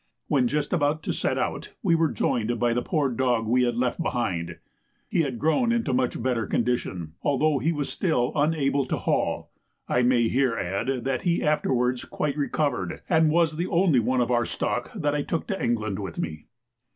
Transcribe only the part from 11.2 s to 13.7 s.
he afterwards quite recovered, and was the